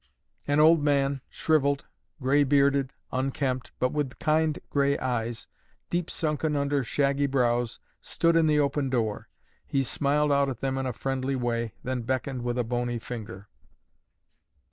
[0.47, 1.85] An old man, shriveled,
[2.19, 5.47] gray bearded, unkempt, but with kind gray eyes,
[5.91, 9.29] deep sunken under shaggy brows, stood in the open door.
[9.63, 13.47] He smiled out at them in a friendly way, then beckoned with a bony finger.